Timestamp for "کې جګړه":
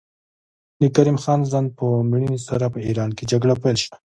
3.17-3.55